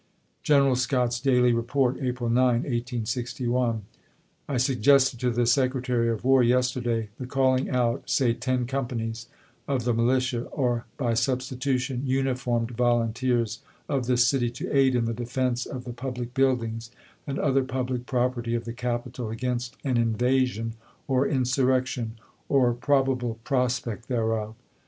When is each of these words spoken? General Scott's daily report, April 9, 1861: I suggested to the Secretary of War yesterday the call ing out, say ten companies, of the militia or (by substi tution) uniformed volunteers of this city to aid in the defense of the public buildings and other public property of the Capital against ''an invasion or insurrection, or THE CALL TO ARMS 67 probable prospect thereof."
General 0.41 0.75
Scott's 0.75 1.19
daily 1.19 1.53
report, 1.53 1.95
April 2.01 2.27
9, 2.27 2.43
1861: 2.63 3.83
I 4.49 4.57
suggested 4.57 5.19
to 5.19 5.29
the 5.29 5.45
Secretary 5.45 6.09
of 6.09 6.25
War 6.25 6.41
yesterday 6.41 7.09
the 7.19 7.27
call 7.27 7.55
ing 7.55 7.69
out, 7.69 8.09
say 8.09 8.33
ten 8.33 8.65
companies, 8.65 9.27
of 9.67 9.83
the 9.83 9.93
militia 9.93 10.45
or 10.45 10.85
(by 10.97 11.11
substi 11.11 11.55
tution) 11.55 12.03
uniformed 12.03 12.71
volunteers 12.71 13.61
of 13.87 14.07
this 14.07 14.25
city 14.27 14.49
to 14.49 14.75
aid 14.75 14.95
in 14.95 15.05
the 15.05 15.13
defense 15.13 15.67
of 15.67 15.83
the 15.83 15.93
public 15.93 16.33
buildings 16.33 16.89
and 17.27 17.37
other 17.37 17.63
public 17.63 18.07
property 18.07 18.55
of 18.55 18.65
the 18.65 18.73
Capital 18.73 19.29
against 19.29 19.77
''an 19.83 19.97
invasion 19.97 20.73
or 21.07 21.27
insurrection, 21.27 22.17
or 22.49 22.73
THE 22.73 22.79
CALL 22.79 22.79
TO 22.79 22.79
ARMS 22.79 22.79
67 22.79 22.79
probable 22.79 23.39
prospect 23.43 24.07
thereof." 24.07 24.55